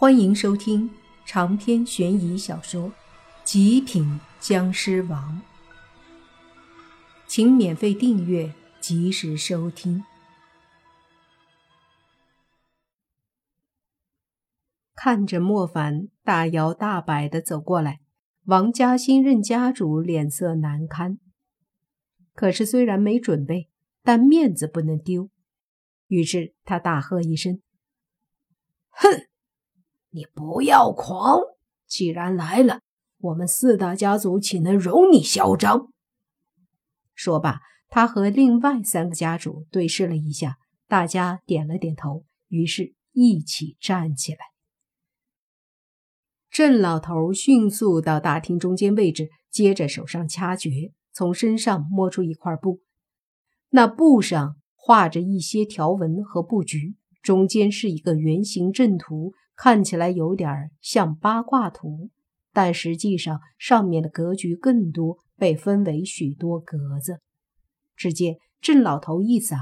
[0.00, 0.88] 欢迎收听
[1.26, 2.88] 长篇悬疑小说
[3.42, 5.42] 《极品僵尸王》，
[7.26, 10.04] 请免费订阅，及时收听。
[14.94, 17.98] 看着莫凡大摇大摆的走过来，
[18.44, 21.18] 王家新任家主脸色难堪。
[22.34, 23.68] 可是虽然没准备，
[24.04, 25.28] 但面子不能丢，
[26.06, 27.60] 于是他大喝一声
[28.90, 29.26] ：“哼！”
[30.10, 31.40] 你不要狂！
[31.86, 32.80] 既然来了，
[33.18, 35.92] 我们四大家族岂能容你嚣张？
[37.14, 44.38] 说罢，他和另外三个家主对视了一下，大家点了点头，于是一起站起来。
[46.50, 52.80] 郑老头迅速到大厅中间位置，接着手上掐诀，从身上摸出一块布，
[53.70, 59.34] 那布上画着一些条纹和布局，中间是一个圆形阵图。
[59.60, 62.10] 看起来有点像八卦图，
[62.52, 67.18] 但实际上上面的格局更多，被分为许多格子。
[67.96, 69.58] 只见郑老头一砸，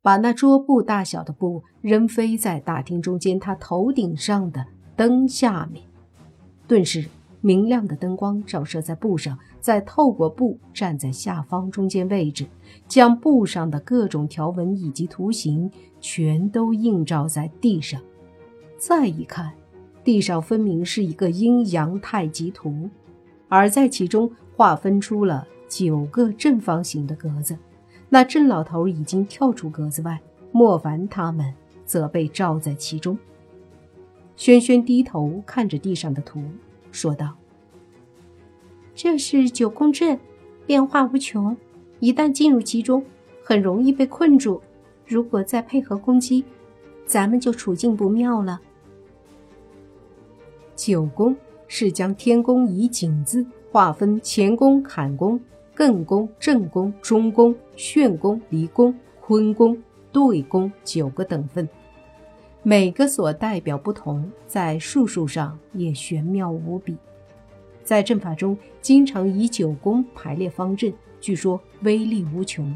[0.00, 4.64] 把那桌布大小的布扔飞在大厅中间他头顶上的
[4.96, 5.84] 灯下面，
[6.66, 7.06] 顿时
[7.42, 12.46] 明亮的灯光照射在布上，再透过布站在下方中间位置，
[12.88, 15.70] 将布上的各种条纹以及图形
[16.00, 18.00] 全都映照在地上。
[18.78, 19.52] 再一看，
[20.04, 22.88] 地上分明是一个阴阳太极图，
[23.48, 27.58] 而在其中划分出了九个正方形的格子。
[28.08, 30.20] 那郑老头已经跳出格子外，
[30.52, 31.52] 莫凡他们
[31.84, 33.18] 则被罩在其中。
[34.36, 36.40] 轩轩低头看着地上的图，
[36.92, 37.34] 说道
[38.94, 40.18] ：“这是九宫阵，
[40.64, 41.56] 变化无穷，
[41.98, 43.04] 一旦进入其中，
[43.42, 44.62] 很容易被困住。
[45.04, 46.44] 如果再配合攻击，
[47.04, 48.60] 咱们就处境不妙了。”
[50.78, 51.34] 九宫
[51.66, 55.38] 是将天宫以井字划分乾宫、坎宫、
[55.76, 59.76] 艮宫、正宫、中宫、巽宫、离宫、坤宫、
[60.12, 61.68] 兑宫九个等分，
[62.62, 66.96] 每个所代表不同，在术数上也玄妙无比。
[67.82, 72.72] 在阵法中，经常以九宫排列方阵，据说威力无穷。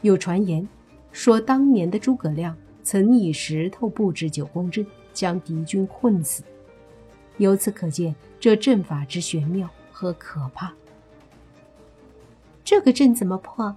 [0.00, 0.66] 有传言
[1.12, 6.42] 说，当年的诸葛亮曾以石头布置九宫阵，将敌军困死。
[7.38, 10.72] 由此可见，这阵法之玄妙和可怕。
[12.62, 13.74] 这个阵怎么破？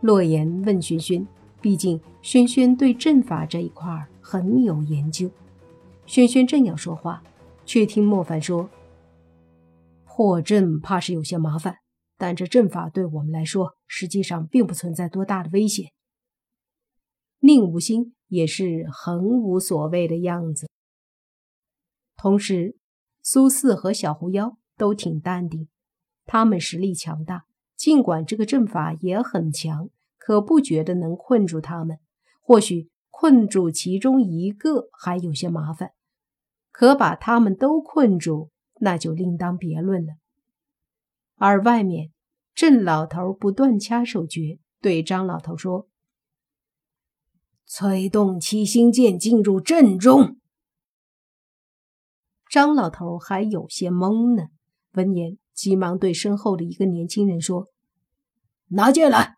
[0.00, 1.26] 洛言问轩轩。
[1.58, 5.28] 毕竟轩轩对阵法这一块很有研究。
[6.04, 7.24] 轩轩正要说话，
[7.64, 8.70] 却听莫凡说
[10.04, 11.78] ：“破阵怕是有些麻烦，
[12.18, 15.86] 但这阵法对我们来说，实际上并不存在多大的危险。”
[17.40, 20.65] 宁无心也是很无所谓的样子。
[22.26, 22.76] 同时，
[23.22, 25.68] 苏四和小狐妖都挺淡定，
[26.24, 27.44] 他们实力强大，
[27.76, 32.00] 尽管这个阵法也很强，可不觉得能困住他们。
[32.40, 35.92] 或许困住其中一个还有些麻烦，
[36.72, 38.50] 可把他们都困住，
[38.80, 40.14] 那就另当别论了。
[41.36, 42.10] 而外面，
[42.56, 45.86] 郑老头不断掐手诀，对张老头说
[47.64, 50.36] ：“催动七星剑进入阵中。”
[52.56, 54.44] 张老头还有些懵呢，
[54.94, 57.66] 闻言急忙对身后的一个年轻人说
[58.72, 59.36] ：“拿剑来。”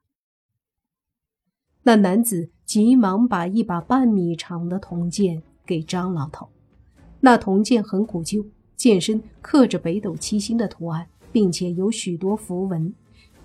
[1.83, 6.49] 那男子急忙把一把半米长的铜剑给张老头。
[7.19, 8.47] 那铜剑很古旧，
[8.77, 12.95] 剑身刻着北斗七星的图案，并且有许多符文。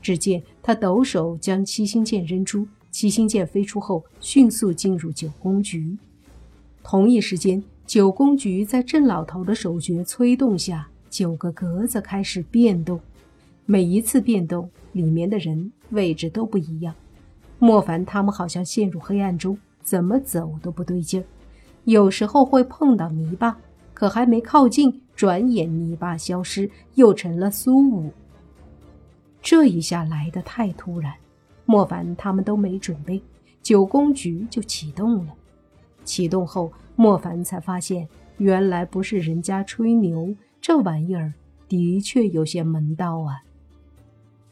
[0.04, 5.98] 只见他抖手将七星剑扔出，七星剑飞出后迅速进入九宫局。
[6.84, 7.64] 同一时间。
[7.86, 13.00] 九宫局在郑老头的手诀催动下，九个格子开始变动。
[13.66, 16.96] 每一次变动，里面的人位置都不一样。
[17.60, 21.26] 莫凡他们好像陷入黑暗中，怎么走都不对劲儿。
[21.84, 23.58] 有时候会碰到泥巴，
[23.94, 28.12] 可还没靠近，转眼泥巴消失，又成了苏武。
[29.42, 31.14] 这一下来得太突然，
[31.66, 33.22] 莫凡他们都没准备，
[33.62, 35.34] 九宫局就启动了。
[36.06, 36.72] 启动后。
[36.96, 38.08] 莫凡才发现，
[38.38, 41.34] 原来不是人家吹牛，这玩意儿
[41.68, 43.44] 的确有些门道啊。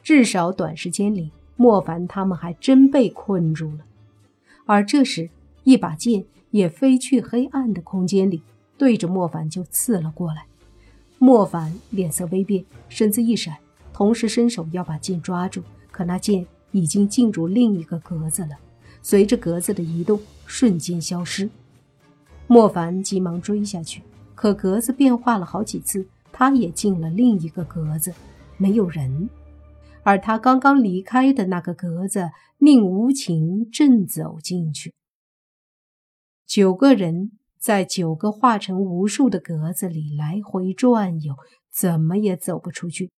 [0.01, 3.85] 至少短时间里，莫凡他们还真被困住了。
[4.65, 5.29] 而这时，
[5.63, 8.41] 一把剑也飞去黑暗的空间里，
[8.77, 10.45] 对着莫凡就刺了过来。
[11.19, 13.57] 莫凡脸色微变，身子一闪，
[13.93, 15.61] 同时伸手要把剑抓住，
[15.91, 18.57] 可那剑已经进入另一个格子了，
[19.03, 21.47] 随着格子的移动，瞬间消失。
[22.51, 24.03] 莫凡急忙追下去，
[24.35, 28.13] 可格子变化了好几次，他也进了另一个格子，
[28.57, 29.29] 没有人。
[30.03, 34.93] 而他刚刚离开的那个格子，宁无情正走进去。
[36.45, 41.33] 九个人在九个化成无数的格子里来回转悠，
[41.71, 43.11] 怎么也走不出去。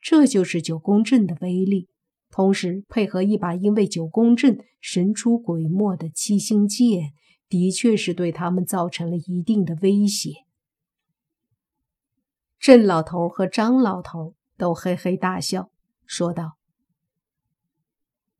[0.00, 1.88] 这就是九宫阵的威力，
[2.30, 7.12] 同时配合一把因为九宫阵神出鬼没的七星剑，
[7.48, 10.32] 的确是对他们造成了一定的威胁。
[12.58, 15.70] 郑老头和张老头都嘿嘿大笑。
[16.04, 16.56] 说道：“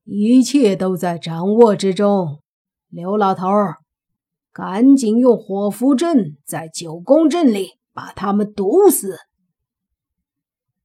[0.04, 2.42] 一切都在掌握之中，
[2.88, 3.46] 刘老头，
[4.52, 9.16] 赶紧用火符阵在九宫阵里把他们毒死。”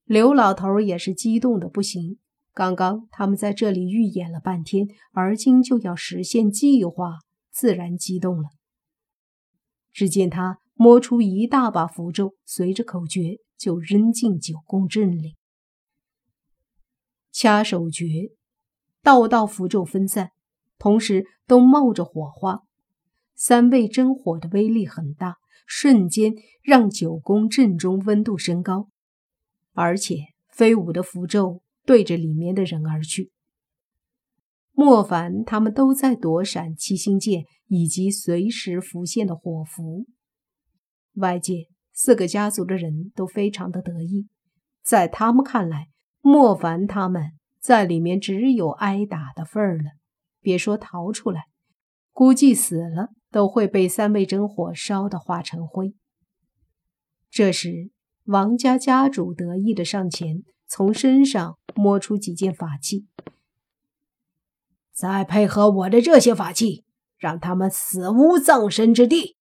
[0.04, 2.20] 刘老头也是激动的不行。
[2.54, 7.20] 刚刚他们在这里预演了半天，而今就要实现计划，
[7.54, 8.50] 自然激动了。
[9.92, 15.36] 只见他摸出一大把符咒，随着口诀就扔进九宫阵里。
[17.32, 18.06] 掐手诀，
[19.02, 20.32] 道道符咒分散，
[20.78, 22.62] 同时都冒着火花。
[23.36, 28.90] 三味真火的威力很大，瞬间让九宫阵中温度升高，
[29.74, 30.18] 而且
[30.48, 33.33] 飞舞的符咒对着里面的人而去。
[34.74, 40.06] 莫凡他们都在躲闪七星剑以及随时浮现的火符。
[41.14, 44.28] 外界四个家族的人都非常的得意，
[44.84, 45.90] 在他们看来。
[46.26, 49.92] 莫凡他们在里面只有挨打的份儿了，
[50.40, 51.48] 别说逃出来，
[52.14, 55.94] 估计死了都会被三味真火烧得化成灰。
[57.30, 57.92] 这时，
[58.24, 63.06] 王家家主得意的上前，从身上摸出几件法器，
[64.94, 66.86] 再配合我的这些法器，
[67.18, 69.38] 让他们死无葬身之地。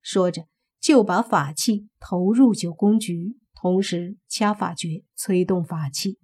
[0.00, 0.46] 说着，
[0.80, 3.36] 就把法器投入九宫局。
[3.58, 6.18] 同时掐法诀，催动法器。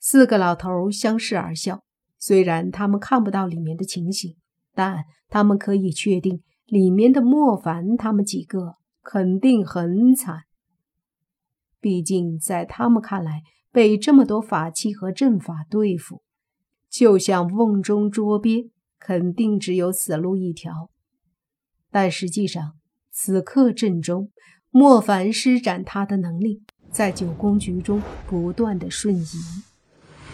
[0.00, 1.84] 四个老头相视而笑。
[2.18, 4.36] 虽然他们看不到里面的情形，
[4.74, 10.45] 但他们可以确定，里面的莫凡他们几个肯定很惨。
[11.86, 16.20] 毕竟在他们看来，被这么多法器和阵法对付，
[16.90, 20.90] 就像瓮中捉鳖，肯定只有死路一条。
[21.92, 22.72] 但实际上，
[23.12, 24.32] 此刻阵中。
[24.72, 29.28] 莫凡施展他的能力，在九宫局中不断的瞬移。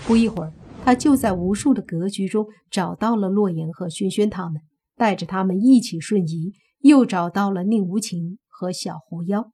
[0.06, 4.62] 不一会儿，他就在无数的格局中找到了洛言和轩轩他们，
[4.96, 9.52] 带着他们一起瞬移，又找到了宁无情和小狐妖。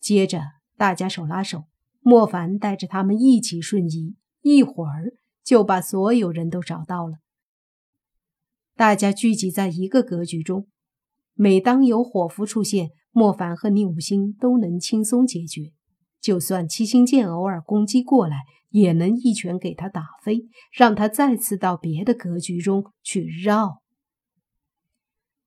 [0.00, 0.40] 接着，
[0.76, 1.64] 大家手拉手，
[2.00, 5.14] 莫凡带着他们一起瞬移，一会儿
[5.44, 7.18] 就把所有人都找到了。
[8.74, 10.66] 大家聚集在一个格局中，
[11.34, 12.90] 每当有火符出现。
[13.14, 15.74] 莫凡和宁武星都能轻松解决，
[16.18, 18.38] 就算七星剑偶尔攻击过来，
[18.70, 23.82] 也能一拳给他打飞，让他再次到别的格局中去绕。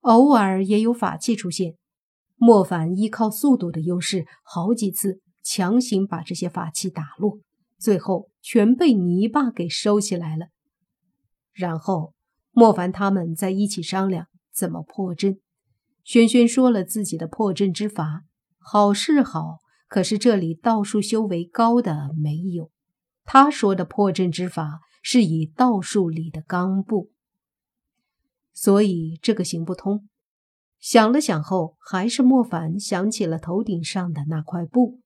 [0.02, 1.74] 偶尔也有法器出现，
[2.46, 7.40] 莫凡依靠速度的优势，好几次强行把这些法器打落，
[7.80, 10.50] 最后全被泥巴给收起来了。
[11.54, 12.14] 然后
[12.52, 15.40] 莫凡他们在一起商量怎么破阵。
[16.04, 18.26] 轩轩说了自己的破阵之法，
[18.60, 22.70] 好是好，可是这里道术修为高的没有。
[23.24, 27.10] 他说的破阵之法是以道术里的罡布，
[28.54, 30.08] 所以这个行不通。
[30.86, 35.00] 想了想后，还是莫凡想起了头顶上的那块布，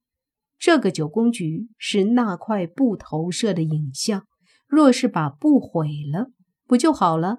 [0.58, 4.28] 这个九宫局是那块布投射的影像。
[4.68, 6.32] 若是把布毁了，
[6.68, 7.38] 不就好了？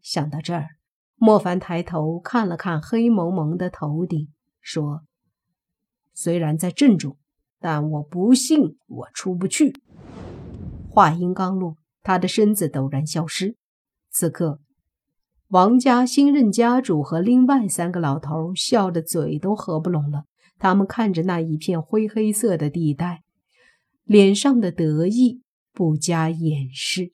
[0.00, 0.66] 想到这儿。
[1.16, 4.32] 莫凡抬头看了看黑蒙蒙的头顶，
[4.62, 5.02] 说
[6.14, 7.18] ：“虽然在阵中，
[7.60, 9.74] 但我不信我出不去。”
[10.88, 13.58] 话音刚落，他的身子陡然消失。
[14.10, 14.58] 此刻，
[15.52, 20.24] 王家新任家主和另外三个老头笑得嘴都合不拢了。
[20.58, 23.22] 他们看着那一片灰黑色的地带，
[24.04, 25.42] 脸上的得意
[25.74, 27.12] 不加掩饰。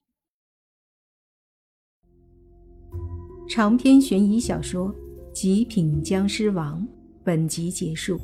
[3.49, 4.95] 长篇悬疑小说
[5.33, 6.81] 《极品僵尸王》
[7.25, 8.21] 本集结束，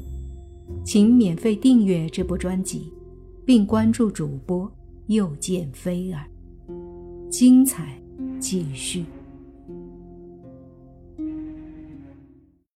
[0.85, 2.93] 请免费订阅这部专辑，
[3.45, 4.71] 并关注主播
[5.09, 6.25] 又见菲儿，
[7.29, 8.01] 精彩
[8.39, 9.05] 继续。